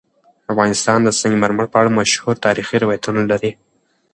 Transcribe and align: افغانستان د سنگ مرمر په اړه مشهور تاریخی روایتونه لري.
افغانستان 0.51 0.99
د 1.03 1.09
سنگ 1.19 1.33
مرمر 1.43 1.65
په 1.71 1.77
اړه 1.81 1.95
مشهور 1.99 2.35
تاریخی 2.45 2.77
روایتونه 2.83 3.21
لري. 3.31 3.51